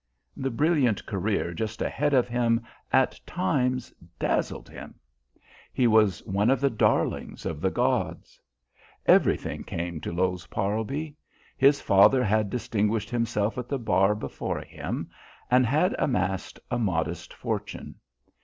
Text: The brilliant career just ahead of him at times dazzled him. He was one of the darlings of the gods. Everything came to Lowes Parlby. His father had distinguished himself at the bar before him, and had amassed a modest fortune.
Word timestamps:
The 0.35 0.49
brilliant 0.49 1.05
career 1.05 1.53
just 1.53 1.79
ahead 1.79 2.11
of 2.15 2.27
him 2.27 2.61
at 2.91 3.19
times 3.27 3.93
dazzled 4.17 4.67
him. 4.67 4.95
He 5.71 5.85
was 5.85 6.25
one 6.25 6.49
of 6.49 6.59
the 6.59 6.71
darlings 6.71 7.45
of 7.45 7.61
the 7.61 7.69
gods. 7.69 8.39
Everything 9.05 9.63
came 9.63 10.01
to 10.01 10.11
Lowes 10.11 10.47
Parlby. 10.47 11.15
His 11.55 11.81
father 11.81 12.23
had 12.23 12.49
distinguished 12.49 13.11
himself 13.11 13.59
at 13.59 13.69
the 13.69 13.77
bar 13.77 14.15
before 14.15 14.61
him, 14.61 15.07
and 15.51 15.67
had 15.67 15.93
amassed 15.99 16.59
a 16.71 16.79
modest 16.79 17.31
fortune. 17.31 17.93